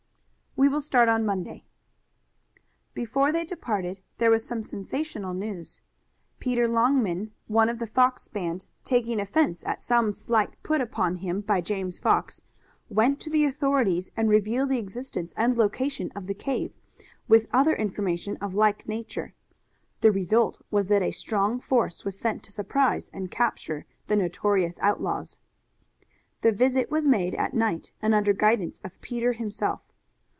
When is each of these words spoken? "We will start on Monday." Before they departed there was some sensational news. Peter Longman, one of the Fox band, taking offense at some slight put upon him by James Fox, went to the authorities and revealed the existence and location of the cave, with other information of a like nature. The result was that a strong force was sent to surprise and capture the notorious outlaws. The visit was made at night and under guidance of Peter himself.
"We 0.57 0.67
will 0.69 0.81
start 0.81 1.07
on 1.07 1.25
Monday." 1.25 1.63
Before 2.93 3.31
they 3.31 3.45
departed 3.45 4.01
there 4.17 4.29
was 4.29 4.45
some 4.45 4.63
sensational 4.63 5.33
news. 5.33 5.79
Peter 6.39 6.67
Longman, 6.67 7.31
one 7.47 7.69
of 7.69 7.79
the 7.79 7.87
Fox 7.87 8.27
band, 8.27 8.65
taking 8.83 9.19
offense 9.21 9.65
at 9.65 9.79
some 9.79 10.11
slight 10.11 10.61
put 10.61 10.81
upon 10.81 11.15
him 11.15 11.39
by 11.39 11.61
James 11.61 11.99
Fox, 11.99 12.43
went 12.89 13.21
to 13.21 13.29
the 13.29 13.45
authorities 13.45 14.11
and 14.17 14.27
revealed 14.29 14.67
the 14.67 14.77
existence 14.77 15.33
and 15.37 15.57
location 15.57 16.11
of 16.17 16.27
the 16.27 16.33
cave, 16.35 16.73
with 17.29 17.47
other 17.53 17.73
information 17.75 18.35
of 18.37 18.53
a 18.53 18.57
like 18.57 18.85
nature. 18.89 19.33
The 20.01 20.11
result 20.11 20.61
was 20.69 20.89
that 20.89 21.01
a 21.01 21.11
strong 21.11 21.59
force 21.61 22.03
was 22.03 22.19
sent 22.19 22.43
to 22.43 22.51
surprise 22.51 23.09
and 23.13 23.31
capture 23.31 23.85
the 24.07 24.17
notorious 24.17 24.77
outlaws. 24.81 25.39
The 26.41 26.51
visit 26.51 26.91
was 26.91 27.07
made 27.07 27.35
at 27.35 27.53
night 27.53 27.93
and 28.01 28.13
under 28.13 28.33
guidance 28.33 28.81
of 28.83 28.99
Peter 28.99 29.31
himself. 29.31 29.81